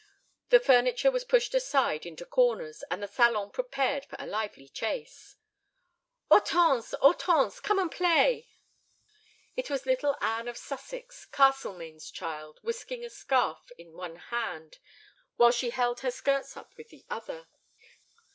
[0.49, 5.35] The furniture was pushed aside into corners, and the salon prepared for a lively chase.
[6.27, 8.47] "Hortense, Hortense, come and play!"
[9.55, 14.79] It was little Anne of Sussex, Castlemaine's child, whisking a scarf in one hand,
[15.35, 17.45] while she held her skirts up with the other.